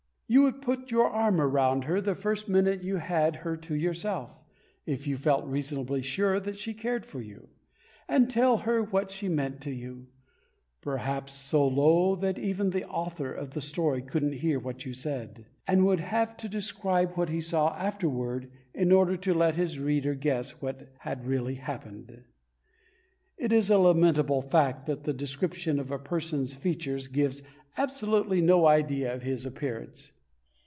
You 0.33 0.43
would 0.43 0.61
put 0.61 0.91
your 0.91 1.07
arm 1.09 1.41
around 1.41 1.83
her, 1.83 1.99
the 1.99 2.15
first 2.15 2.47
minute 2.47 2.81
you 2.83 2.95
had 2.95 3.35
her 3.43 3.57
to 3.57 3.75
yourself, 3.75 4.31
if 4.85 5.05
you 5.05 5.17
felt 5.17 5.45
reasonably 5.45 6.01
sure 6.01 6.39
that 6.39 6.57
she 6.57 6.73
cared 6.73 7.05
for 7.05 7.19
you, 7.19 7.49
and 8.07 8.29
tell 8.29 8.59
her 8.59 8.81
what 8.81 9.11
she 9.11 9.27
meant 9.27 9.59
to 9.63 9.71
you 9.71 10.07
perhaps 10.79 11.33
so 11.33 11.67
low 11.67 12.15
that 12.15 12.39
even 12.39 12.69
the 12.69 12.85
author 12.85 13.29
of 13.29 13.49
the 13.51 13.59
story 13.59 14.01
couldn't 14.01 14.35
hear 14.35 14.57
what 14.57 14.85
you 14.85 14.93
said, 14.93 15.47
and 15.67 15.85
would 15.85 15.99
have 15.99 16.37
to 16.37 16.47
describe 16.47 17.17
what 17.17 17.27
he 17.27 17.41
saw 17.41 17.75
afterward 17.75 18.49
in 18.73 18.93
order 18.93 19.17
to 19.17 19.33
let 19.33 19.55
his 19.55 19.79
reader 19.79 20.15
guess 20.15 20.61
what 20.61 20.93
had 20.99 21.27
really 21.27 21.55
happened. 21.55 22.23
It 23.37 23.51
is 23.51 23.69
a 23.69 23.77
lamentable 23.77 24.41
fact 24.41 24.85
that 24.85 25.03
the 25.03 25.11
description 25.13 25.77
of 25.77 25.91
a 25.91 25.99
person's 25.99 26.53
features 26.53 27.09
gives 27.09 27.41
absolutely 27.77 28.39
no 28.39 28.65
idea 28.65 29.13
of 29.13 29.23
his 29.23 29.45
appearance. 29.45 30.13